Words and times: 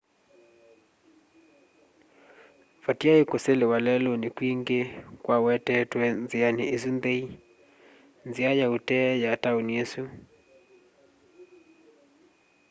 vatiaĩ 2.83 3.23
kũselew'a 3.29 3.77
lelũnĩ 3.85 4.29
kwingĩ 4.37 4.81
kwawetetwe 5.23 6.05
nzĩanĩ 6.23 6.63
ĩsu 6.75 6.89
nthei 6.97 7.23
nzĩa 8.27 8.51
ya 8.59 8.65
ũtee 8.75 9.09
ya 9.23 9.31
taũni 9.43 9.73
ĩsu 9.83 10.01